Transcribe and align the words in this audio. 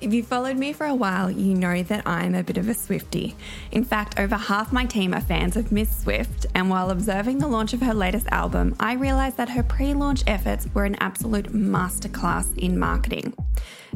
If 0.00 0.14
you've 0.14 0.28
followed 0.28 0.56
me 0.56 0.72
for 0.72 0.86
a 0.86 0.94
while, 0.94 1.28
you 1.28 1.54
know 1.54 1.82
that 1.82 2.06
I'm 2.06 2.36
a 2.36 2.44
bit 2.44 2.56
of 2.56 2.68
a 2.68 2.72
Swiftie. 2.72 3.34
In 3.72 3.82
fact, 3.82 4.20
over 4.20 4.36
half 4.36 4.72
my 4.72 4.84
team 4.84 5.12
are 5.12 5.20
fans 5.20 5.56
of 5.56 5.72
Miss 5.72 6.02
Swift, 6.02 6.46
and 6.54 6.70
while 6.70 6.90
observing 6.90 7.38
the 7.38 7.48
launch 7.48 7.72
of 7.72 7.82
her 7.82 7.92
latest 7.92 8.28
album, 8.30 8.76
I 8.78 8.92
realised 8.92 9.38
that 9.38 9.48
her 9.48 9.64
pre 9.64 9.94
launch 9.94 10.22
efforts 10.28 10.68
were 10.72 10.84
an 10.84 10.94
absolute 11.00 11.52
masterclass 11.52 12.56
in 12.56 12.78
marketing. 12.78 13.34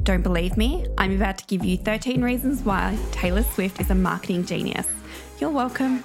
Don't 0.03 0.23
believe 0.23 0.57
me? 0.57 0.89
I'm 0.99 1.15
about 1.15 1.39
to 1.39 1.47
give 1.47 1.65
you 1.65 1.77
13 1.77 2.21
reasons 2.21 2.63
why 2.63 2.99
Taylor 3.13 3.45
Swift 3.45 3.81
is 3.81 3.91
a 3.91 3.95
marketing 3.95 4.45
genius. 4.45 4.89
You're 5.39 5.51
welcome. 5.51 6.03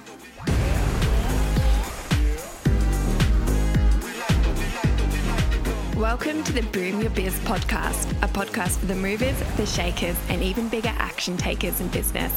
Welcome 6.08 6.42
to 6.44 6.52
the 6.54 6.62
Boom 6.62 7.02
Your 7.02 7.10
Biz 7.10 7.38
podcast, 7.40 8.10
a 8.22 8.28
podcast 8.28 8.78
for 8.78 8.86
the 8.86 8.94
movers, 8.94 9.38
the 9.58 9.66
shakers, 9.66 10.16
and 10.30 10.42
even 10.42 10.70
bigger 10.70 10.94
action 10.96 11.36
takers 11.36 11.82
in 11.82 11.88
business. 11.88 12.32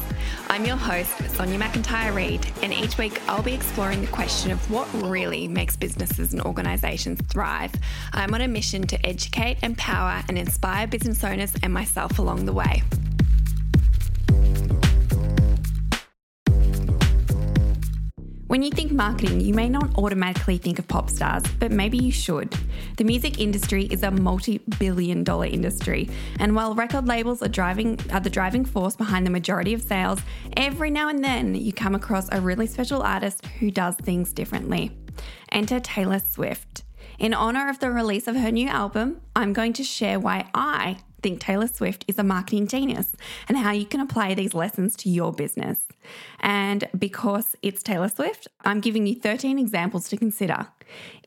I'm 0.49 0.65
your 0.65 0.75
host, 0.75 1.17
Sonia 1.29 1.57
McIntyre 1.57 2.13
Reid, 2.13 2.45
and 2.61 2.73
each 2.73 2.97
week 2.97 3.21
I'll 3.29 3.41
be 3.41 3.53
exploring 3.53 4.01
the 4.01 4.07
question 4.07 4.51
of 4.51 4.59
what 4.69 4.89
really 4.95 5.47
makes 5.47 5.77
businesses 5.77 6.33
and 6.33 6.41
organizations 6.41 7.21
thrive. 7.29 7.71
I'm 8.11 8.33
on 8.33 8.41
a 8.41 8.47
mission 8.49 8.85
to 8.87 9.05
educate, 9.05 9.59
empower, 9.63 10.21
and 10.27 10.37
inspire 10.37 10.85
business 10.85 11.23
owners 11.23 11.53
and 11.63 11.73
myself 11.73 12.19
along 12.19 12.43
the 12.43 12.53
way. 12.53 12.83
When 18.51 18.63
you 18.63 18.69
think 18.69 18.91
marketing, 18.91 19.39
you 19.39 19.53
may 19.53 19.69
not 19.69 19.97
automatically 19.97 20.57
think 20.57 20.77
of 20.77 20.85
pop 20.85 21.09
stars, 21.09 21.41
but 21.57 21.71
maybe 21.71 21.97
you 21.97 22.11
should. 22.11 22.53
The 22.97 23.05
music 23.05 23.39
industry 23.39 23.85
is 23.85 24.03
a 24.03 24.11
multi-billion 24.11 25.23
dollar 25.23 25.45
industry, 25.45 26.09
and 26.37 26.53
while 26.53 26.75
record 26.75 27.07
labels 27.07 27.41
are 27.41 27.47
driving 27.47 27.97
are 28.11 28.19
the 28.19 28.29
driving 28.29 28.65
force 28.65 28.97
behind 28.97 29.25
the 29.25 29.31
majority 29.31 29.73
of 29.73 29.81
sales, 29.81 30.19
every 30.57 30.91
now 30.91 31.07
and 31.07 31.23
then 31.23 31.55
you 31.55 31.71
come 31.71 31.95
across 31.95 32.27
a 32.33 32.41
really 32.41 32.67
special 32.67 33.01
artist 33.01 33.45
who 33.61 33.71
does 33.71 33.95
things 33.95 34.33
differently. 34.33 34.91
Enter 35.53 35.79
Taylor 35.79 36.19
Swift. 36.19 36.83
In 37.19 37.33
honor 37.33 37.69
of 37.69 37.79
the 37.79 37.89
release 37.89 38.27
of 38.27 38.35
her 38.35 38.51
new 38.51 38.67
album, 38.67 39.21
I'm 39.33 39.53
going 39.53 39.71
to 39.73 39.83
share 39.85 40.19
why 40.19 40.49
I 40.53 40.97
think 41.21 41.39
Taylor 41.39 41.67
Swift 41.67 42.05
is 42.07 42.17
a 42.17 42.23
marketing 42.23 42.67
genius 42.67 43.13
and 43.47 43.57
how 43.57 43.71
you 43.71 43.85
can 43.85 43.99
apply 43.99 44.33
these 44.33 44.53
lessons 44.53 44.95
to 44.97 45.09
your 45.09 45.31
business. 45.31 45.87
And 46.39 46.87
because 46.97 47.55
it's 47.61 47.83
Taylor 47.83 48.09
Swift, 48.09 48.47
I'm 48.63 48.81
giving 48.81 49.07
you 49.07 49.15
13 49.15 49.59
examples 49.59 50.09
to 50.09 50.17
consider. 50.17 50.67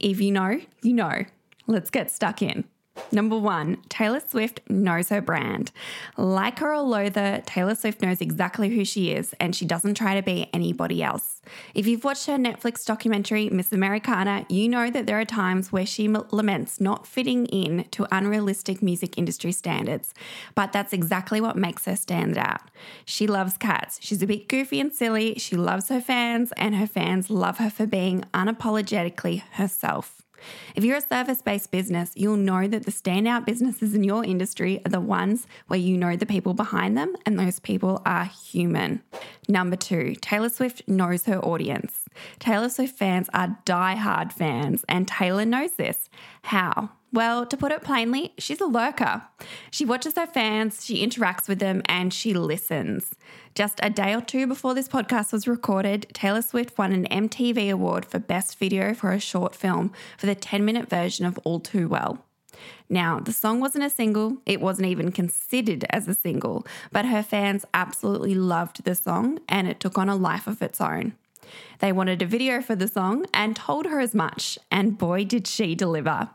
If 0.00 0.20
you 0.20 0.32
know, 0.32 0.60
you 0.82 0.92
know. 0.92 1.24
Let's 1.66 1.88
get 1.88 2.10
stuck 2.10 2.42
in. 2.42 2.64
Number 3.14 3.38
one, 3.38 3.78
Taylor 3.88 4.20
Swift 4.20 4.60
knows 4.68 5.08
her 5.08 5.20
brand. 5.20 5.70
Like 6.16 6.58
her 6.58 6.74
or 6.74 6.80
loathe 6.80 7.16
her, 7.16 7.42
Taylor 7.46 7.74
Swift 7.74 8.02
knows 8.02 8.20
exactly 8.20 8.70
who 8.70 8.84
she 8.84 9.12
is 9.12 9.34
and 9.38 9.54
she 9.54 9.64
doesn't 9.64 9.94
try 9.94 10.14
to 10.14 10.22
be 10.22 10.48
anybody 10.52 11.02
else. 11.02 11.40
If 11.74 11.86
you've 11.86 12.04
watched 12.04 12.26
her 12.26 12.36
Netflix 12.36 12.84
documentary, 12.84 13.50
Miss 13.50 13.72
Americana, 13.72 14.46
you 14.48 14.68
know 14.68 14.90
that 14.90 15.06
there 15.06 15.20
are 15.20 15.24
times 15.24 15.70
where 15.70 15.86
she 15.86 16.08
laments 16.08 16.80
not 16.80 17.06
fitting 17.06 17.46
in 17.46 17.84
to 17.92 18.06
unrealistic 18.10 18.82
music 18.82 19.16
industry 19.16 19.52
standards. 19.52 20.12
But 20.54 20.72
that's 20.72 20.92
exactly 20.92 21.40
what 21.40 21.56
makes 21.56 21.84
her 21.84 21.96
stand 21.96 22.36
out. 22.36 22.62
She 23.04 23.26
loves 23.26 23.56
cats. 23.56 23.98
She's 24.02 24.22
a 24.22 24.26
bit 24.26 24.48
goofy 24.48 24.80
and 24.80 24.92
silly. 24.92 25.34
She 25.36 25.56
loves 25.56 25.88
her 25.88 26.00
fans, 26.00 26.52
and 26.56 26.74
her 26.74 26.86
fans 26.86 27.30
love 27.30 27.58
her 27.58 27.70
for 27.70 27.86
being 27.86 28.24
unapologetically 28.32 29.42
herself. 29.52 30.23
If 30.74 30.84
you're 30.84 30.96
a 30.96 31.00
service 31.00 31.42
based 31.42 31.70
business, 31.70 32.12
you'll 32.14 32.36
know 32.36 32.66
that 32.68 32.84
the 32.84 32.90
standout 32.90 33.44
businesses 33.44 33.94
in 33.94 34.04
your 34.04 34.24
industry 34.24 34.80
are 34.84 34.90
the 34.90 35.00
ones 35.00 35.46
where 35.68 35.78
you 35.78 35.96
know 35.96 36.16
the 36.16 36.26
people 36.26 36.54
behind 36.54 36.96
them 36.96 37.16
and 37.24 37.38
those 37.38 37.60
people 37.60 38.02
are 38.04 38.24
human. 38.24 39.02
Number 39.48 39.76
two, 39.76 40.14
Taylor 40.20 40.48
Swift 40.48 40.82
knows 40.86 41.24
her 41.24 41.38
audience. 41.38 42.04
Taylor 42.38 42.68
Swift 42.68 42.96
fans 42.96 43.28
are 43.34 43.58
die-hard 43.64 44.32
fans, 44.32 44.84
and 44.88 45.08
Taylor 45.08 45.44
knows 45.44 45.72
this. 45.72 46.08
How? 46.42 46.90
Well, 47.14 47.46
to 47.46 47.56
put 47.56 47.70
it 47.70 47.84
plainly, 47.84 48.32
she's 48.38 48.60
a 48.60 48.66
lurker. 48.66 49.22
She 49.70 49.84
watches 49.84 50.16
her 50.16 50.26
fans, 50.26 50.84
she 50.84 51.06
interacts 51.06 51.46
with 51.46 51.60
them, 51.60 51.80
and 51.84 52.12
she 52.12 52.34
listens. 52.34 53.14
Just 53.54 53.78
a 53.84 53.88
day 53.88 54.16
or 54.16 54.20
two 54.20 54.48
before 54.48 54.74
this 54.74 54.88
podcast 54.88 55.32
was 55.32 55.46
recorded, 55.46 56.08
Taylor 56.12 56.42
Swift 56.42 56.76
won 56.76 56.90
an 56.90 57.06
MTV 57.06 57.70
Award 57.70 58.04
for 58.04 58.18
Best 58.18 58.58
Video 58.58 58.94
for 58.94 59.12
a 59.12 59.20
short 59.20 59.54
film 59.54 59.92
for 60.18 60.26
the 60.26 60.34
10 60.34 60.64
minute 60.64 60.90
version 60.90 61.24
of 61.24 61.38
All 61.44 61.60
Too 61.60 61.86
Well. 61.86 62.18
Now, 62.88 63.20
the 63.20 63.32
song 63.32 63.60
wasn't 63.60 63.84
a 63.84 63.90
single, 63.90 64.38
it 64.44 64.60
wasn't 64.60 64.88
even 64.88 65.12
considered 65.12 65.84
as 65.90 66.08
a 66.08 66.14
single, 66.14 66.66
but 66.90 67.06
her 67.06 67.22
fans 67.22 67.64
absolutely 67.72 68.34
loved 68.34 68.82
the 68.82 68.96
song 68.96 69.38
and 69.48 69.68
it 69.68 69.78
took 69.78 69.98
on 69.98 70.08
a 70.08 70.16
life 70.16 70.48
of 70.48 70.60
its 70.60 70.80
own. 70.80 71.12
They 71.78 71.92
wanted 71.92 72.22
a 72.22 72.26
video 72.26 72.60
for 72.60 72.74
the 72.74 72.88
song 72.88 73.26
and 73.32 73.54
told 73.54 73.86
her 73.86 74.00
as 74.00 74.16
much, 74.16 74.58
and 74.68 74.98
boy, 74.98 75.22
did 75.22 75.46
she 75.46 75.76
deliver. 75.76 76.30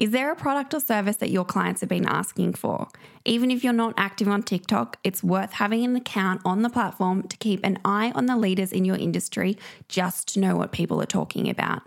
Is 0.00 0.12
there 0.12 0.32
a 0.32 0.34
product 0.34 0.72
or 0.72 0.80
service 0.80 1.16
that 1.16 1.28
your 1.28 1.44
clients 1.44 1.82
have 1.82 1.90
been 1.90 2.06
asking 2.06 2.54
for? 2.54 2.88
Even 3.26 3.50
if 3.50 3.62
you're 3.62 3.74
not 3.74 3.92
active 3.98 4.28
on 4.28 4.42
TikTok, 4.42 4.96
it's 5.04 5.22
worth 5.22 5.52
having 5.52 5.84
an 5.84 5.94
account 5.94 6.40
on 6.42 6.62
the 6.62 6.70
platform 6.70 7.28
to 7.28 7.36
keep 7.36 7.60
an 7.62 7.78
eye 7.84 8.10
on 8.14 8.24
the 8.24 8.34
leaders 8.34 8.72
in 8.72 8.86
your 8.86 8.96
industry 8.96 9.58
just 9.88 10.26
to 10.28 10.40
know 10.40 10.56
what 10.56 10.72
people 10.72 11.02
are 11.02 11.06
talking 11.06 11.50
about. 11.50 11.82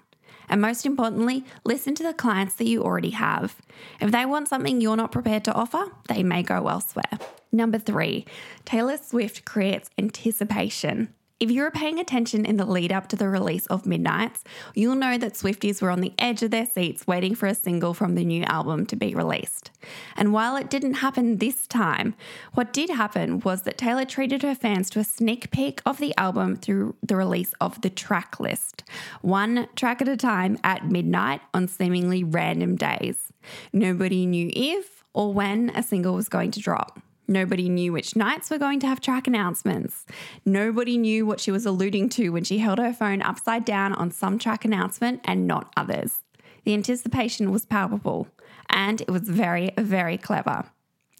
And 0.47 0.61
most 0.61 0.85
importantly, 0.85 1.43
listen 1.63 1.95
to 1.95 2.03
the 2.03 2.13
clients 2.13 2.53
that 2.55 2.67
you 2.67 2.83
already 2.83 3.09
have. 3.09 3.55
If 3.99 4.11
they 4.11 4.27
want 4.27 4.47
something 4.47 4.79
you're 4.79 4.95
not 4.95 5.11
prepared 5.11 5.43
to 5.45 5.53
offer, 5.53 5.85
they 6.07 6.21
may 6.21 6.43
go 6.43 6.67
elsewhere. 6.67 7.17
Number 7.51 7.79
three, 7.79 8.27
Taylor 8.63 8.97
Swift 8.97 9.43
creates 9.43 9.89
anticipation. 9.97 11.15
If 11.43 11.51
you 11.51 11.63
were 11.63 11.71
paying 11.71 11.99
attention 11.99 12.45
in 12.45 12.55
the 12.55 12.63
lead 12.63 12.93
up 12.93 13.09
to 13.09 13.17
the 13.17 13.27
release 13.27 13.65
of 13.65 13.85
Midnights, 13.85 14.45
you'll 14.75 14.95
know 14.95 15.17
that 15.17 15.33
Swifties 15.33 15.81
were 15.81 15.89
on 15.89 15.99
the 15.99 16.13
edge 16.17 16.41
of 16.41 16.51
their 16.51 16.65
seats 16.65 17.05
waiting 17.05 17.35
for 17.35 17.47
a 17.47 17.53
single 17.53 17.93
from 17.93 18.15
the 18.15 18.23
new 18.23 18.43
album 18.43 18.85
to 18.85 18.95
be 18.95 19.13
released. 19.13 19.69
And 20.15 20.31
while 20.31 20.55
it 20.55 20.69
didn't 20.69 20.93
happen 20.93 21.39
this 21.39 21.67
time, 21.67 22.15
what 22.53 22.71
did 22.71 22.89
happen 22.89 23.41
was 23.41 23.63
that 23.63 23.77
Taylor 23.77 24.05
treated 24.05 24.41
her 24.41 24.55
fans 24.55 24.89
to 24.91 24.99
a 24.99 25.03
sneak 25.03 25.51
peek 25.51 25.81
of 25.85 25.97
the 25.97 26.15
album 26.17 26.55
through 26.55 26.95
the 27.03 27.17
release 27.17 27.53
of 27.59 27.81
the 27.81 27.89
track 27.89 28.39
list, 28.39 28.85
one 29.21 29.67
track 29.75 30.01
at 30.01 30.07
a 30.07 30.15
time 30.15 30.57
at 30.63 30.89
midnight 30.89 31.41
on 31.53 31.67
seemingly 31.67 32.23
random 32.23 32.77
days. 32.77 33.33
Nobody 33.73 34.25
knew 34.25 34.49
if 34.55 35.03
or 35.13 35.33
when 35.33 35.71
a 35.75 35.83
single 35.83 36.15
was 36.15 36.29
going 36.29 36.51
to 36.51 36.61
drop. 36.61 37.01
Nobody 37.27 37.69
knew 37.69 37.93
which 37.93 38.15
nights 38.15 38.49
were 38.49 38.57
going 38.57 38.79
to 38.81 38.87
have 38.87 38.99
track 38.99 39.27
announcements. 39.27 40.05
Nobody 40.45 40.97
knew 40.97 41.25
what 41.25 41.39
she 41.39 41.51
was 41.51 41.65
alluding 41.65 42.09
to 42.09 42.29
when 42.29 42.43
she 42.43 42.57
held 42.57 42.79
her 42.79 42.93
phone 42.93 43.21
upside 43.21 43.65
down 43.65 43.93
on 43.93 44.11
some 44.11 44.37
track 44.37 44.65
announcement 44.65 45.21
and 45.23 45.47
not 45.47 45.71
others. 45.77 46.21
The 46.65 46.73
anticipation 46.73 47.51
was 47.51 47.65
palpable 47.65 48.27
and 48.69 49.01
it 49.01 49.09
was 49.09 49.23
very, 49.23 49.71
very 49.77 50.17
clever. 50.17 50.65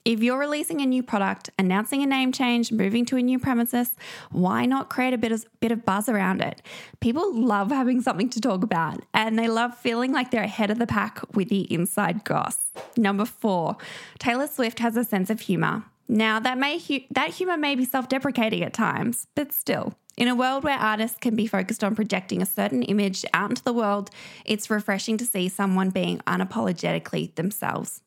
If 0.06 0.22
you're 0.22 0.38
releasing 0.38 0.82
a 0.82 0.86
new 0.86 1.02
product, 1.02 1.50
announcing 1.58 2.04
a 2.04 2.06
name 2.06 2.34
change, 2.34 2.74
moving 2.74 3.06
to 3.06 3.16
a 3.16 3.22
new 3.22 3.40
premises, 3.40 3.96
why 4.32 4.66
not 4.66 4.90
create 4.90 5.14
a 5.14 5.18
bit 5.18 5.32
of, 5.32 5.46
bit 5.62 5.72
of 5.72 5.86
buzz 5.86 6.10
around 6.10 6.42
it? 6.42 6.62
People 7.00 7.34
love 7.34 7.72
having 7.72 8.02
something 8.02 8.30
to 8.32 8.42
talk 8.42 8.64
about 8.64 9.02
and 9.14 9.40
they 9.40 9.48
love 9.48 9.78
feeling 9.78 10.12
like 10.12 10.30
they're 10.30 10.44
ahead 10.44 10.70
of 10.70 10.78
the 10.78 10.88
pack 10.88 11.22
with 11.34 11.48
the 11.48 11.74
inside 11.74 12.26
goss. 12.26 12.72
Number 12.98 13.24
four, 13.24 13.78
Taylor 14.20 14.48
Swift 14.48 14.80
has 14.80 14.98
a 14.98 15.06
sense 15.06 15.30
of 15.30 15.40
humor. 15.40 15.86
Now, 16.08 16.40
that 16.40 16.58
may 16.58 16.80
hu- 16.80 17.06
that 17.12 17.30
humor 17.30 17.58
may 17.58 17.76
be 17.76 17.86
self-deprecating 17.86 18.64
at 18.64 18.74
times, 18.74 19.28
but 19.36 19.52
still, 19.54 19.94
in 20.16 20.28
a 20.28 20.36
world 20.36 20.64
where 20.64 20.78
artists 20.78 21.18
can 21.18 21.36
be 21.36 21.48
focused 21.48 21.84
on 21.84 21.96
projecting 21.96 22.42
a 22.42 22.46
certain 22.46 22.84
image 22.84 23.26
out 23.34 23.50
into 23.50 23.64
the 23.64 23.74
world, 23.74 24.10
it's 24.46 24.70
refreshing 24.70 25.18
to 25.18 25.26
see 25.26 25.50
someone 25.50 25.90
being 25.90 26.20
unapologetically 26.28 27.34
themselves. 27.36 28.02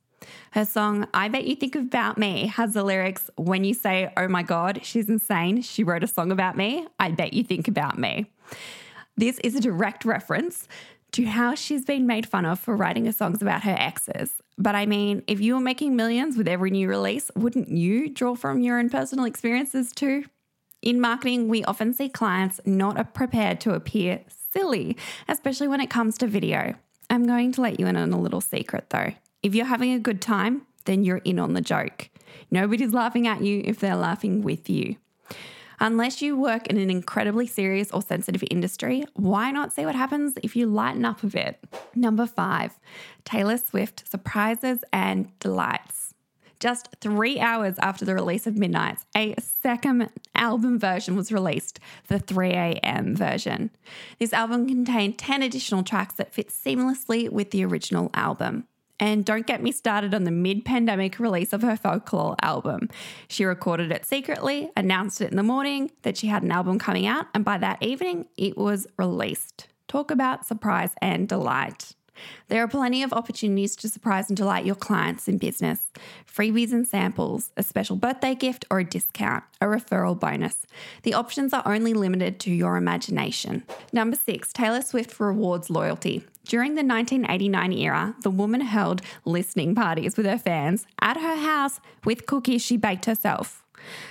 Her 0.52 0.64
song, 0.64 1.06
I 1.12 1.28
Bet 1.28 1.46
You 1.46 1.56
Think 1.56 1.74
About 1.74 2.18
Me, 2.18 2.46
has 2.46 2.74
the 2.74 2.84
lyrics, 2.84 3.30
When 3.36 3.64
you 3.64 3.74
say, 3.74 4.12
Oh 4.16 4.28
my 4.28 4.42
God, 4.42 4.80
she's 4.82 5.08
insane, 5.08 5.62
she 5.62 5.84
wrote 5.84 6.04
a 6.04 6.08
song 6.08 6.30
about 6.30 6.56
me, 6.56 6.86
I 6.98 7.10
bet 7.10 7.32
you 7.32 7.42
think 7.42 7.68
about 7.68 7.98
me. 7.98 8.30
This 9.16 9.38
is 9.40 9.54
a 9.54 9.60
direct 9.60 10.04
reference 10.04 10.68
to 11.12 11.24
how 11.24 11.54
she's 11.54 11.84
been 11.84 12.06
made 12.06 12.26
fun 12.26 12.44
of 12.44 12.58
for 12.60 12.76
writing 12.76 13.06
her 13.06 13.12
songs 13.12 13.40
about 13.40 13.62
her 13.62 13.76
exes. 13.78 14.42
But 14.58 14.74
I 14.74 14.86
mean, 14.86 15.22
if 15.26 15.40
you 15.40 15.54
were 15.54 15.60
making 15.60 15.96
millions 15.96 16.36
with 16.36 16.48
every 16.48 16.70
new 16.70 16.88
release, 16.88 17.30
wouldn't 17.34 17.68
you 17.68 18.08
draw 18.08 18.34
from 18.34 18.60
your 18.60 18.78
own 18.78 18.88
personal 18.88 19.26
experiences 19.26 19.92
too? 19.92 20.24
In 20.82 21.00
marketing, 21.00 21.48
we 21.48 21.64
often 21.64 21.92
see 21.92 22.08
clients 22.08 22.60
not 22.64 23.12
prepared 23.12 23.60
to 23.60 23.74
appear 23.74 24.20
silly, 24.52 24.96
especially 25.28 25.68
when 25.68 25.80
it 25.80 25.90
comes 25.90 26.16
to 26.18 26.26
video. 26.26 26.74
I'm 27.10 27.26
going 27.26 27.52
to 27.52 27.60
let 27.60 27.78
you 27.78 27.86
in 27.86 27.96
on 27.96 28.12
a 28.12 28.20
little 28.20 28.40
secret 28.40 28.90
though. 28.90 29.12
If 29.42 29.54
you're 29.54 29.66
having 29.66 29.92
a 29.92 29.98
good 29.98 30.22
time, 30.22 30.62
then 30.86 31.04
you're 31.04 31.18
in 31.18 31.38
on 31.38 31.52
the 31.52 31.60
joke. 31.60 32.08
Nobody's 32.50 32.92
laughing 32.92 33.26
at 33.26 33.42
you 33.42 33.62
if 33.64 33.80
they're 33.80 33.96
laughing 33.96 34.42
with 34.42 34.70
you. 34.70 34.96
Unless 35.78 36.22
you 36.22 36.36
work 36.36 36.66
in 36.68 36.78
an 36.78 36.90
incredibly 36.90 37.46
serious 37.46 37.90
or 37.90 38.02
sensitive 38.02 38.42
industry, 38.50 39.04
why 39.14 39.50
not 39.50 39.72
see 39.72 39.84
what 39.84 39.94
happens 39.94 40.34
if 40.42 40.56
you 40.56 40.66
lighten 40.66 41.04
up 41.04 41.22
a 41.22 41.26
bit? 41.26 41.62
Number 41.94 42.26
five, 42.26 42.78
Taylor 43.24 43.58
Swift 43.58 44.08
surprises 44.10 44.82
and 44.92 45.38
delights. 45.38 46.14
Just 46.58 46.88
three 47.02 47.38
hours 47.38 47.74
after 47.80 48.06
the 48.06 48.14
release 48.14 48.46
of 48.46 48.56
Midnights, 48.56 49.04
a 49.14 49.34
second 49.38 50.08
album 50.34 50.78
version 50.78 51.14
was 51.14 51.30
released, 51.30 51.78
the 52.08 52.18
3am 52.18 53.14
version. 53.14 53.70
This 54.18 54.32
album 54.32 54.66
contained 54.66 55.18
10 55.18 55.42
additional 55.42 55.82
tracks 55.82 56.14
that 56.14 56.32
fit 56.32 56.48
seamlessly 56.48 57.28
with 57.28 57.50
the 57.50 57.64
original 57.64 58.10
album. 58.14 58.66
And 58.98 59.24
don't 59.24 59.46
get 59.46 59.62
me 59.62 59.72
started 59.72 60.14
on 60.14 60.24
the 60.24 60.30
mid 60.30 60.64
pandemic 60.64 61.18
release 61.18 61.52
of 61.52 61.62
her 61.62 61.76
folklore 61.76 62.36
album. 62.40 62.88
She 63.28 63.44
recorded 63.44 63.92
it 63.92 64.06
secretly, 64.06 64.70
announced 64.76 65.20
it 65.20 65.30
in 65.30 65.36
the 65.36 65.42
morning 65.42 65.90
that 66.02 66.16
she 66.16 66.28
had 66.28 66.42
an 66.42 66.52
album 66.52 66.78
coming 66.78 67.06
out, 67.06 67.26
and 67.34 67.44
by 67.44 67.58
that 67.58 67.82
evening, 67.82 68.26
it 68.36 68.56
was 68.56 68.86
released. 68.96 69.68
Talk 69.88 70.10
about 70.10 70.46
surprise 70.46 70.92
and 71.02 71.28
delight. 71.28 71.95
There 72.48 72.62
are 72.62 72.68
plenty 72.68 73.02
of 73.02 73.12
opportunities 73.12 73.76
to 73.76 73.88
surprise 73.88 74.28
and 74.28 74.36
delight 74.36 74.66
your 74.66 74.74
clients 74.74 75.28
in 75.28 75.38
business 75.38 75.88
freebies 76.36 76.72
and 76.72 76.86
samples, 76.86 77.50
a 77.56 77.62
special 77.62 77.96
birthday 77.96 78.34
gift 78.34 78.66
or 78.70 78.80
a 78.80 78.84
discount, 78.84 79.42
a 79.60 79.64
referral 79.64 80.18
bonus. 80.18 80.66
The 81.02 81.14
options 81.14 81.54
are 81.54 81.62
only 81.64 81.94
limited 81.94 82.38
to 82.40 82.50
your 82.50 82.76
imagination. 82.76 83.62
Number 83.90 84.16
six, 84.16 84.52
Taylor 84.52 84.82
Swift 84.82 85.18
rewards 85.18 85.70
loyalty. 85.70 86.26
During 86.44 86.74
the 86.74 86.84
1989 86.84 87.72
era, 87.72 88.14
the 88.22 88.30
woman 88.30 88.60
held 88.60 89.00
listening 89.24 89.74
parties 89.74 90.16
with 90.16 90.26
her 90.26 90.38
fans 90.38 90.86
at 91.00 91.16
her 91.16 91.36
house 91.36 91.80
with 92.04 92.26
cookies 92.26 92.62
she 92.62 92.76
baked 92.76 93.06
herself. 93.06 93.64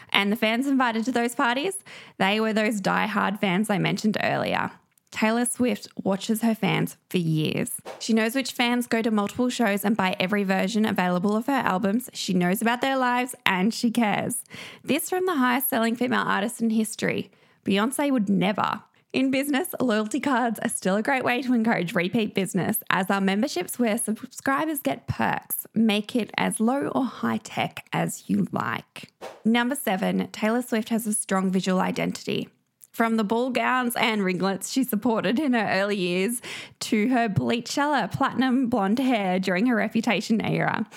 And 0.10 0.32
the 0.32 0.36
fans 0.36 0.68
invited 0.68 1.06
to 1.06 1.12
those 1.12 1.36
parties, 1.36 1.84
they 2.18 2.40
were 2.40 2.54
those 2.54 2.82
die-hard 2.82 3.40
fans 3.40 3.70
I 3.70 3.78
mentioned 3.78 4.18
earlier. 4.22 4.72
Taylor 5.16 5.46
Swift 5.46 5.88
watches 6.04 6.42
her 6.42 6.54
fans 6.54 6.98
for 7.10 7.20
years. 7.20 7.72
She 8.00 8.12
knows 8.12 8.36
which 8.36 8.52
fans 8.52 8.86
go 8.86 9.02
to 9.02 9.10
multiple 9.10 9.50
shows 9.50 9.86
and 9.86 9.96
buy 9.96 10.18
every 10.20 10.44
version 10.44 10.86
available 10.86 11.38
of 11.38 11.46
her 11.46 11.54
albums. 11.54 12.10
She 12.12 12.34
knows 12.34 12.62
about 12.62 12.82
their 12.82 12.98
lives 12.98 13.34
and 13.46 13.74
she 13.74 13.92
cares. 13.92 14.44
This 14.84 15.10
from 15.10 15.26
the 15.26 15.38
highest 15.38 15.70
selling 15.70 15.96
female 15.96 16.26
artist 16.28 16.62
in 16.62 16.70
history. 16.70 17.32
Beyonce 17.64 18.12
would 18.12 18.28
never. 18.28 18.82
In 19.14 19.32
business, 19.32 19.74
loyalty 19.80 20.20
cards 20.20 20.60
are 20.60 20.68
still 20.68 20.98
a 20.98 21.02
great 21.02 21.24
way 21.24 21.42
to 21.44 21.54
encourage 21.54 21.96
repeat 21.96 22.36
business, 22.36 22.84
as 22.90 23.10
are 23.10 23.22
memberships 23.22 23.80
where 23.80 23.98
subscribers 23.98 24.82
get 24.82 25.08
perks. 25.08 25.66
Make 25.74 26.18
it 26.18 26.32
as 26.36 26.60
low 26.60 26.90
or 26.90 27.06
high 27.06 27.38
tech 27.38 27.88
as 27.94 28.26
you 28.28 28.50
like. 28.52 29.14
Number 29.46 29.76
seven, 29.76 30.28
Taylor 30.34 30.62
Swift 30.62 30.90
has 30.90 31.08
a 31.08 31.14
strong 31.14 31.52
visual 31.52 31.80
identity. 31.80 32.50
From 32.96 33.18
the 33.18 33.26
ball 33.26 33.50
gowns 33.50 33.94
and 33.98 34.24
ringlets 34.24 34.72
she 34.72 34.86
supported 34.86 35.38
in 35.38 35.52
her 35.52 35.68
early 35.68 35.98
years 35.98 36.42
to 36.80 37.10
her 37.10 37.28
bleach 37.28 37.76
color, 37.76 38.08
platinum 38.10 38.70
blonde 38.70 39.00
hair 39.00 39.38
during 39.38 39.66
her 39.66 39.76
Reputation 39.76 40.40
era. 40.40 40.88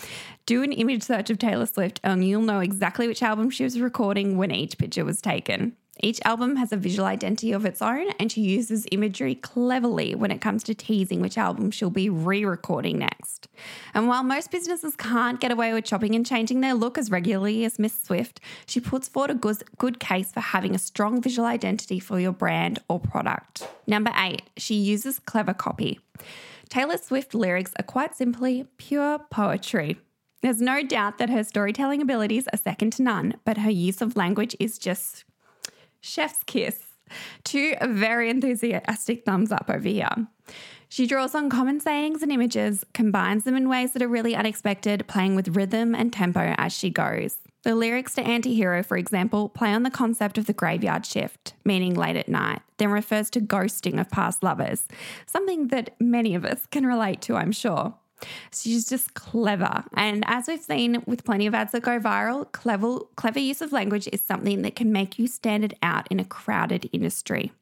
Do 0.47 0.63
an 0.63 0.71
image 0.71 1.03
search 1.03 1.29
of 1.29 1.41
Taylor 1.41 1.67
Swift 1.67 1.99
and 2.05 2.25
you'll 2.25 2.43
know 2.43 2.61
exactly 2.61 3.09
which 3.09 3.21
album 3.21 3.51
she 3.51 3.65
was 3.65 3.81
recording 3.81 4.37
when 4.39 4.53
each 4.53 4.79
picture 4.79 5.05
was 5.05 5.21
taken. 5.21 5.75
Each 6.01 6.21
album 6.25 6.57
has 6.57 6.73
a 6.73 6.77
visual 6.77 7.07
identity 7.07 7.53
of 7.53 7.65
its 7.65 7.83
own, 7.83 8.11
and 8.21 8.31
she 8.31 8.43
uses 8.43 8.87
imagery 8.93 9.35
cleverly 9.35 10.15
when 10.15 10.31
it 10.31 10.41
comes 10.41 10.63
to 10.65 10.75
teasing 10.75 11.21
which 11.21 11.37
album 11.37 11.71
she'll 11.71 11.91
be 11.91 12.09
re 12.09 12.45
recording 12.45 12.99
next. 12.99 13.49
And 13.95 14.07
while 14.07 14.23
most 14.23 14.51
businesses 14.51 14.95
can't 14.95 15.41
get 15.41 15.51
away 15.51 15.73
with 15.73 15.85
chopping 15.85 16.15
and 16.15 16.25
changing 16.25 16.61
their 16.61 16.75
look 16.75 16.99
as 16.99 17.11
regularly 17.11 17.65
as 17.65 17.79
Miss 17.79 18.01
Swift, 18.01 18.41
she 18.67 18.81
puts 18.81 19.09
forward 19.09 19.31
a 19.31 19.35
good, 19.35 19.63
good 19.79 19.99
case 19.99 20.31
for 20.31 20.41
having 20.41 20.75
a 20.75 20.79
strong 20.79 21.21
visual 21.21 21.47
identity 21.47 21.99
for 21.99 22.21
your 22.21 22.33
brand 22.33 22.79
or 22.89 23.01
product. 23.01 23.67
Number 23.87 24.13
eight, 24.17 24.43
she 24.57 24.75
uses 24.75 25.19
clever 25.19 25.55
copy. 25.55 25.99
Taylor 26.69 26.99
Swift 26.99 27.35
lyrics 27.35 27.73
are 27.79 27.85
quite 27.85 28.15
simply 28.15 28.67
pure 28.77 29.19
poetry. 29.19 29.99
There's 30.43 30.61
no 30.61 30.85
doubt 30.85 31.19
that 31.19 31.31
her 31.31 31.43
storytelling 31.43 32.01
abilities 32.01 32.47
are 32.53 32.59
second 32.59 32.93
to 32.95 33.03
none, 33.03 33.35
but 33.45 33.59
her 33.59 33.71
use 33.71 34.01
of 34.01 34.17
language 34.17 34.55
is 34.61 34.79
just 34.79 35.25
chef's 36.01 36.43
kiss. 36.45 36.83
Two 37.45 37.75
very 37.83 38.31
enthusiastic 38.31 39.25
thumbs 39.25 39.51
up 39.51 39.67
over 39.69 39.89
here. 39.89 40.29
She 40.91 41.07
draws 41.07 41.35
on 41.35 41.51
common 41.51 41.81
sayings 41.81 42.23
and 42.23 42.33
images, 42.33 42.85
combines 42.95 43.45
them 43.45 43.57
in 43.57 43.69
ways 43.69 43.93
that 43.93 44.03
are 44.03 44.09
really 44.09 44.35
unexpected, 44.35 45.07
playing 45.07 45.37
with 45.37 45.55
rhythm 45.57 45.95
and 45.95 46.13
tempo 46.13 46.55
as 46.57 46.73
she 46.73 46.89
goes. 46.89 47.37
The 47.63 47.75
lyrics 47.75 48.15
to 48.15 48.23
Antihero, 48.23 48.85
for 48.85 48.97
example, 48.97 49.51
play 49.51 49.75
on 49.75 49.83
the 49.83 49.91
concept 49.91 50.39
of 50.39 50.47
the 50.47 50.53
graveyard 50.55 51.05
shift, 51.05 51.53
meaning 51.65 51.93
late 51.93 52.17
at 52.17 52.29
night, 52.29 52.63
then 52.79 52.91
refers 52.91 53.29
to 53.31 53.41
ghosting 53.41 54.01
of 54.01 54.09
past 54.11 54.43
lovers, 54.43 54.89
something 55.27 55.69
that 55.69 55.95
many 56.01 56.35
of 56.35 56.45
us 56.45 56.67
can 56.71 56.87
relate 56.87 57.21
to, 57.23 57.37
I'm 57.37 57.53
sure. 57.53 57.95
She's 58.53 58.89
just 58.89 59.15
clever. 59.15 59.85
And 59.95 60.25
as 60.27 60.49
we've 60.49 60.61
seen 60.61 61.03
with 61.07 61.25
plenty 61.25 61.47
of 61.47 61.55
ads 61.55 61.73
that 61.73 61.83
go 61.83 61.99
viral, 61.99 62.51
clever, 62.53 63.01
clever 63.17 63.39
use 63.39 63.61
of 63.61 63.73
language 63.73 64.09
is 64.13 64.21
something 64.21 64.63
that 64.63 64.77
can 64.77 64.93
make 64.93 65.19
you 65.19 65.27
stand 65.27 65.75
out 65.83 66.09
in 66.09 66.21
a 66.21 66.25
crowded 66.25 66.89
industry. 66.93 67.53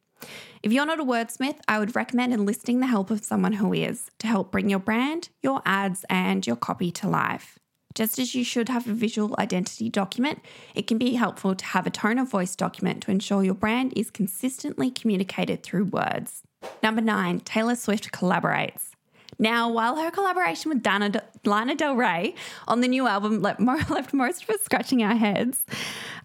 If 0.62 0.72
you're 0.72 0.86
not 0.86 1.00
a 1.00 1.04
wordsmith, 1.04 1.58
I 1.68 1.78
would 1.78 1.94
recommend 1.94 2.32
enlisting 2.32 2.80
the 2.80 2.86
help 2.86 3.10
of 3.10 3.24
someone 3.24 3.54
who 3.54 3.72
is 3.72 4.10
to 4.18 4.26
help 4.26 4.50
bring 4.50 4.70
your 4.70 4.78
brand, 4.78 5.28
your 5.42 5.62
ads, 5.66 6.04
and 6.08 6.46
your 6.46 6.56
copy 6.56 6.90
to 6.92 7.08
life. 7.08 7.58
Just 7.94 8.18
as 8.18 8.34
you 8.34 8.44
should 8.44 8.68
have 8.68 8.86
a 8.86 8.92
visual 8.92 9.34
identity 9.38 9.88
document, 9.88 10.40
it 10.74 10.86
can 10.86 10.98
be 10.98 11.14
helpful 11.14 11.54
to 11.54 11.64
have 11.64 11.86
a 11.86 11.90
tone 11.90 12.18
of 12.18 12.28
voice 12.28 12.54
document 12.54 13.02
to 13.02 13.10
ensure 13.10 13.42
your 13.42 13.54
brand 13.54 13.94
is 13.96 14.10
consistently 14.10 14.90
communicated 14.90 15.62
through 15.62 15.84
words. 15.84 16.42
Number 16.82 17.00
nine, 17.00 17.40
Taylor 17.40 17.74
Swift 17.74 18.12
collaborates. 18.12 18.95
Now, 19.38 19.68
while 19.70 19.96
her 19.96 20.10
collaboration 20.10 20.70
with 20.70 20.82
Dana, 20.82 21.22
Lana 21.44 21.74
Del 21.74 21.94
Rey 21.94 22.34
on 22.66 22.80
the 22.80 22.88
new 22.88 23.06
album 23.06 23.42
left, 23.42 23.60
left 23.60 24.14
most 24.14 24.44
of 24.44 24.50
us 24.50 24.62
scratching 24.62 25.02
our 25.02 25.14
heads, 25.14 25.64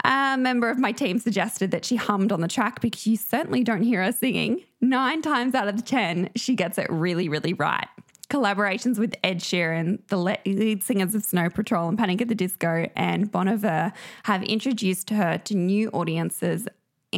a 0.03 0.37
member 0.37 0.69
of 0.69 0.79
my 0.79 0.91
team 0.91 1.19
suggested 1.19 1.71
that 1.71 1.85
she 1.85 1.95
hummed 1.95 2.31
on 2.31 2.41
the 2.41 2.47
track 2.47 2.81
because 2.81 3.05
you 3.05 3.17
certainly 3.17 3.63
don't 3.63 3.83
hear 3.83 4.03
her 4.03 4.11
singing. 4.11 4.63
Nine 4.79 5.21
times 5.21 5.53
out 5.53 5.67
of 5.67 5.75
the 5.75 5.81
ten, 5.81 6.29
she 6.35 6.55
gets 6.55 6.77
it 6.77 6.87
really, 6.89 7.29
really 7.29 7.53
right. 7.53 7.87
Collaborations 8.29 8.97
with 8.97 9.13
Ed 9.25 9.39
Sheeran, 9.39 9.99
the 10.07 10.17
lead 10.17 10.83
singers 10.83 11.13
of 11.13 11.23
Snow 11.23 11.49
Patrol 11.49 11.89
and 11.89 11.97
Panic 11.97 12.21
at 12.21 12.29
the 12.29 12.35
Disco, 12.35 12.87
and 12.95 13.29
Bon 13.29 13.49
Iver 13.49 13.91
have 14.23 14.41
introduced 14.43 15.09
her 15.09 15.37
to 15.39 15.55
new 15.55 15.89
audiences 15.89 16.65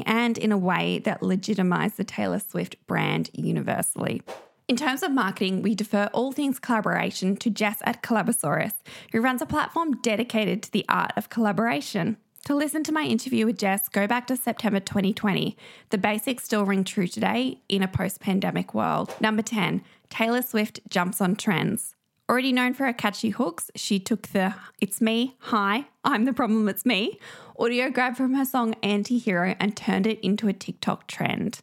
and 0.08 0.40
in 0.40 0.52
a 0.52 0.58
way 0.58 0.98
that 1.00 1.22
legitimized 1.22 1.98
the 1.98 2.04
Taylor 2.04 2.40
Swift 2.40 2.76
brand 2.88 3.30
universally. 3.34 4.24
In 4.68 4.78
terms 4.78 5.04
of 5.04 5.12
marketing, 5.12 5.62
we 5.62 5.76
defer 5.76 6.10
all 6.14 6.32
things 6.32 6.58
collaboration 6.58 7.36
to 7.38 7.50
Jess 7.50 7.80
at 7.84 8.02
Collabosaurus, 8.02 8.72
who 9.12 9.20
runs 9.20 9.42
a 9.42 9.46
platform 9.46 10.00
dedicated 10.02 10.64
to 10.64 10.72
the 10.72 10.86
art 10.88 11.12
of 11.18 11.30
collaboration. 11.30 12.16
To 12.46 12.56
listen 12.56 12.84
to 12.84 12.94
my 12.94 13.04
interview 13.04 13.46
with 13.46 13.58
Jess, 13.58 13.90
go 13.90 14.08
back 14.08 14.26
to 14.28 14.38
September 14.38 14.80
2020. 14.80 15.58
The 15.90 15.98
basics 15.98 16.46
still 16.46 16.66
ring 16.66 16.84
true 16.86 17.08
today 17.08 17.60
in 17.68 17.84
a 17.84 17.88
post 17.90 18.22
pandemic 18.22 18.74
world. 18.74 19.14
Number 19.20 19.42
10, 19.42 19.82
Taylor 20.10 20.42
Swift 20.42 20.80
jumps 20.90 21.20
on 21.20 21.36
trends. 21.36 21.96
Already 22.30 22.54
known 22.54 22.74
for 22.74 22.86
her 22.86 22.94
catchy 22.94 23.30
hooks, 23.32 23.70
she 23.76 24.00
took 24.00 24.28
the 24.30 24.56
It's 24.80 25.02
Me, 25.02 25.36
Hi, 25.40 25.88
I'm 26.06 26.24
the 26.24 26.34
Problem, 26.34 26.70
It's 26.70 26.86
Me 26.86 27.20
audio 27.60 27.90
grab 27.90 28.16
from 28.16 28.34
her 28.34 28.46
song 28.46 28.74
Antihero 28.82 29.56
and 29.60 29.76
turned 29.76 30.08
it 30.08 30.20
into 30.22 30.48
a 30.48 30.54
TikTok 30.54 31.08
trend. 31.08 31.62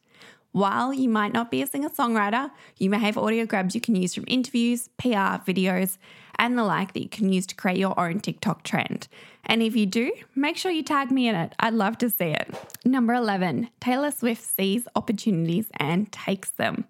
While 0.52 0.92
you 0.92 1.08
might 1.08 1.32
not 1.32 1.50
be 1.50 1.62
a 1.62 1.66
singer 1.66 1.90
songwriter, 1.90 2.50
you 2.76 2.90
may 2.90 2.98
have 2.98 3.16
audio 3.16 3.46
grabs 3.46 3.74
you 3.74 3.80
can 3.80 3.94
use 3.94 4.14
from 4.14 4.24
interviews, 4.26 4.88
PR, 4.98 5.38
videos, 5.46 5.96
and 6.38 6.58
the 6.58 6.64
like 6.64 6.92
that 6.94 7.02
you 7.02 7.08
can 7.08 7.32
use 7.32 7.46
to 7.46 7.54
create 7.54 7.78
your 7.78 7.98
own 7.98 8.18
TikTok 8.18 8.64
trend. 8.64 9.06
And 9.44 9.62
if 9.62 9.76
you 9.76 9.86
do, 9.86 10.12
make 10.34 10.56
sure 10.56 10.72
you 10.72 10.82
tag 10.82 11.12
me 11.12 11.28
in 11.28 11.36
it. 11.36 11.54
I'd 11.60 11.74
love 11.74 11.98
to 11.98 12.10
see 12.10 12.30
it. 12.30 12.52
Number 12.84 13.14
11, 13.14 13.70
Taylor 13.80 14.10
Swift 14.10 14.42
sees 14.42 14.88
opportunities 14.96 15.68
and 15.78 16.10
takes 16.10 16.50
them. 16.50 16.84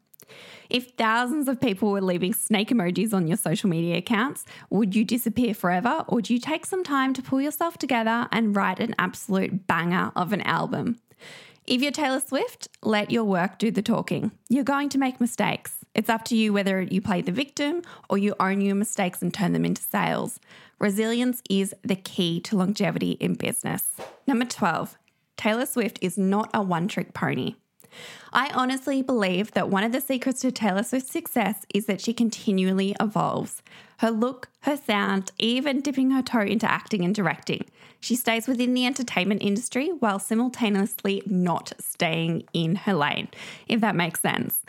If 0.71 0.93
thousands 0.97 1.49
of 1.49 1.61
people 1.61 1.91
were 1.91 2.01
leaving 2.01 2.33
snake 2.33 2.71
emojis 2.71 3.13
on 3.13 3.27
your 3.27 3.37
social 3.37 3.69
media 3.69 3.97
accounts, 3.99 4.45
would 4.71 4.95
you 4.95 5.05
disappear 5.05 5.53
forever 5.53 6.05
or 6.07 6.23
do 6.23 6.33
you 6.33 6.41
take 6.41 6.65
some 6.65 6.85
time 6.85 7.13
to 7.15 7.23
pull 7.23 7.41
yourself 7.41 7.77
together 7.77 8.29
and 8.31 8.55
write 8.55 8.79
an 8.79 8.95
absolute 8.99 9.67
banger 9.67 10.13
of 10.15 10.33
an 10.33 10.41
album? 10.43 11.01
If 11.67 11.83
you're 11.83 11.93
Taylor 11.93 12.21
Swift, 12.21 12.69
let 12.83 13.11
your 13.11 13.25
work 13.25 13.59
do 13.59 13.71
the 13.71 13.83
talking. 13.83 14.33
You're 14.49 14.65
going 14.65 14.89
to 14.91 14.99
make 14.99 15.21
mistakes. 15.21 15.85
It's 15.95 16.09
up 16.09 16.25
to 16.25 16.37
you 16.37 16.53
whether 16.53 16.81
you 16.81 17.01
play 17.01 17.21
the 17.21 17.33
victim 17.33 17.83
or 18.09 18.19
you 18.19 18.35
own 18.41 18.61
your 18.61 18.75
mistakes 18.75 19.23
and 19.23 19.33
turn 19.33 19.53
them 19.53 19.65
into 19.65 19.83
sales. 19.83 20.41
Resilience 20.79 21.43
is 21.51 21.75
the 21.83 21.97
key 21.97 22.41
to 22.41 22.57
longevity 22.57 23.13
in 23.13 23.35
business. 23.35 23.91
Number 24.27 24.47
12, 24.47 24.97
Taylor 25.37 25.67
Swift 25.67 25.99
is 26.01 26.17
not 26.17 26.51
a 26.55 26.63
one 26.63 26.89
trick 26.89 27.13
pony. 27.13 27.55
I 28.33 28.51
honestly 28.55 29.03
believe 29.03 29.53
that 29.53 29.69
one 29.69 29.85
of 29.85 29.93
the 29.93 30.01
secrets 30.01 30.41
to 30.41 30.53
Taylor 30.53 30.83
Swift's 30.83 31.13
success 31.13 31.65
is 31.75 31.87
that 31.87 32.01
she 32.01 32.13
continually 32.13 32.95
evolves. 33.01 33.63
Her 33.99 34.11
look, 34.11 34.49
her 34.61 34.77
sound, 34.77 35.31
even 35.39 35.81
dipping 35.81 36.11
her 36.13 36.23
toe 36.23 36.41
into 36.41 36.71
acting 36.71 37.05
and 37.05 37.15
directing. 37.15 37.67
She 38.01 38.17
stays 38.17 38.49
within 38.49 38.73
the 38.73 38.87
entertainment 38.87 39.43
industry 39.43 39.89
while 39.89 40.19
simultaneously 40.19 41.23
not 41.27 41.75
staying 41.79 42.45
in 42.55 42.77
her 42.77 42.95
lane, 42.95 43.29
if 43.69 43.83
that 43.83 43.95
makes 43.95 44.21
sense. 44.21 44.61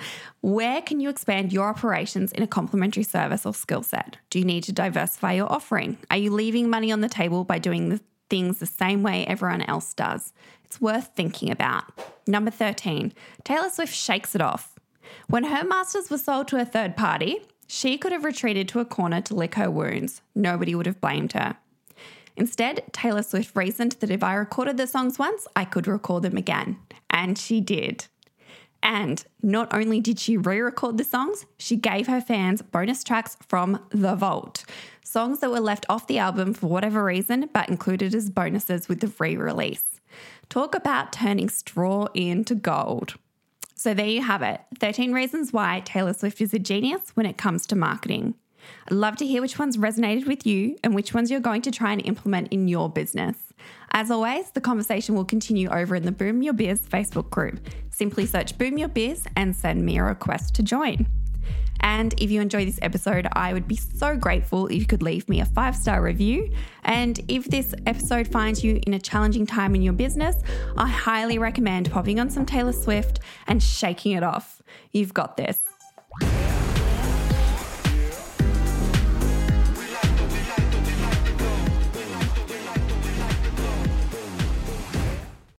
Where 0.41 0.81
can 0.81 0.99
you 0.99 1.07
expand 1.09 1.53
your 1.53 1.69
operations 1.69 2.33
in 2.33 2.43
a 2.43 2.47
complementary 2.47 3.03
service 3.03 3.45
or 3.45 3.53
skill 3.53 3.83
set? 3.83 4.17
Do 4.29 4.37
you 4.37 4.43
need 4.43 4.65
to 4.65 4.73
diversify 4.73 5.33
your 5.33 5.51
offering? 5.51 5.97
Are 6.09 6.17
you 6.17 6.31
leaving 6.31 6.69
money 6.69 6.91
on 6.91 6.99
the 6.99 7.07
table 7.07 7.45
by 7.45 7.57
doing 7.57 7.87
the 7.87 8.01
things 8.29 8.59
the 8.59 8.65
same 8.65 9.01
way 9.01 9.25
everyone 9.25 9.61
else 9.61 9.93
does? 9.93 10.33
It's 10.71 10.79
worth 10.79 11.09
thinking 11.17 11.51
about. 11.51 11.83
Number 12.25 12.49
13, 12.49 13.11
Taylor 13.43 13.69
Swift 13.69 13.93
shakes 13.93 14.35
it 14.35 14.41
off. 14.41 14.79
When 15.27 15.43
her 15.43 15.65
masters 15.65 16.09
were 16.09 16.17
sold 16.17 16.47
to 16.47 16.61
a 16.61 16.63
third 16.63 16.95
party, 16.95 17.41
she 17.67 17.97
could 17.97 18.13
have 18.13 18.23
retreated 18.23 18.69
to 18.69 18.79
a 18.79 18.85
corner 18.85 19.19
to 19.19 19.35
lick 19.35 19.55
her 19.55 19.69
wounds. 19.69 20.21
Nobody 20.33 20.73
would 20.73 20.85
have 20.85 21.01
blamed 21.01 21.33
her. 21.33 21.57
Instead, 22.37 22.85
Taylor 22.93 23.21
Swift 23.21 23.53
reasoned 23.53 23.97
that 23.99 24.09
if 24.09 24.23
I 24.23 24.33
recorded 24.33 24.77
the 24.77 24.87
songs 24.87 25.19
once, 25.19 25.45
I 25.57 25.65
could 25.65 25.87
record 25.87 26.23
them 26.23 26.37
again. 26.37 26.77
And 27.09 27.37
she 27.37 27.59
did. 27.59 28.07
And 28.81 29.25
not 29.43 29.73
only 29.73 29.99
did 29.99 30.19
she 30.19 30.37
re 30.37 30.61
record 30.61 30.97
the 30.97 31.03
songs, 31.03 31.45
she 31.57 31.75
gave 31.75 32.07
her 32.07 32.21
fans 32.21 32.61
bonus 32.61 33.03
tracks 33.03 33.35
from 33.45 33.77
The 33.89 34.15
Vault. 34.15 34.63
Songs 35.03 35.41
that 35.41 35.51
were 35.51 35.59
left 35.59 35.85
off 35.89 36.07
the 36.07 36.19
album 36.19 36.53
for 36.53 36.67
whatever 36.67 37.03
reason, 37.03 37.49
but 37.53 37.67
included 37.67 38.15
as 38.15 38.29
bonuses 38.29 38.87
with 38.87 39.01
the 39.01 39.11
re 39.19 39.35
release. 39.35 39.90
Talk 40.49 40.75
about 40.75 41.13
turning 41.13 41.49
straw 41.49 42.07
into 42.13 42.55
gold. 42.55 43.15
So 43.75 43.93
there 43.93 44.07
you 44.07 44.21
have 44.21 44.41
it 44.41 44.61
13 44.79 45.11
reasons 45.11 45.51
why 45.51 45.81
Taylor 45.85 46.13
Swift 46.13 46.39
is 46.41 46.53
a 46.53 46.59
genius 46.59 47.11
when 47.15 47.25
it 47.25 47.37
comes 47.37 47.65
to 47.67 47.75
marketing. 47.75 48.35
I'd 48.87 48.93
love 48.93 49.15
to 49.17 49.25
hear 49.25 49.41
which 49.41 49.57
ones 49.57 49.77
resonated 49.77 50.27
with 50.27 50.45
you 50.45 50.77
and 50.83 50.93
which 50.93 51.13
ones 51.13 51.31
you're 51.31 51.39
going 51.39 51.63
to 51.63 51.71
try 51.71 51.91
and 51.91 52.05
implement 52.05 52.49
in 52.49 52.67
your 52.67 52.89
business. 52.89 53.37
As 53.91 54.11
always, 54.11 54.51
the 54.51 54.61
conversation 54.61 55.15
will 55.15 55.25
continue 55.25 55.69
over 55.69 55.95
in 55.95 56.03
the 56.03 56.11
Boom 56.11 56.41
Your 56.41 56.53
Biz 56.53 56.81
Facebook 56.81 57.29
group. 57.29 57.59
Simply 57.89 58.25
search 58.25 58.57
Boom 58.57 58.77
Your 58.77 58.87
Biz 58.87 59.25
and 59.35 59.55
send 59.55 59.85
me 59.85 59.97
a 59.97 60.03
request 60.03 60.53
to 60.55 60.63
join. 60.63 61.07
And 61.81 62.13
if 62.19 62.31
you 62.31 62.41
enjoy 62.41 62.65
this 62.65 62.79
episode, 62.81 63.27
I 63.33 63.53
would 63.53 63.67
be 63.67 63.75
so 63.75 64.15
grateful 64.15 64.67
if 64.67 64.73
you 64.73 64.85
could 64.85 65.01
leave 65.01 65.27
me 65.27 65.41
a 65.41 65.45
five 65.45 65.75
star 65.75 66.01
review. 66.01 66.53
And 66.83 67.19
if 67.27 67.45
this 67.45 67.73
episode 67.85 68.27
finds 68.27 68.63
you 68.63 68.79
in 68.87 68.93
a 68.93 68.99
challenging 68.99 69.45
time 69.45 69.75
in 69.75 69.81
your 69.81 69.93
business, 69.93 70.35
I 70.77 70.87
highly 70.87 71.37
recommend 71.37 71.91
popping 71.91 72.19
on 72.19 72.29
some 72.29 72.45
Taylor 72.45 72.73
Swift 72.73 73.19
and 73.47 73.61
shaking 73.61 74.13
it 74.13 74.23
off. 74.23 74.61
You've 74.91 75.13
got 75.13 75.37
this. 75.37 75.70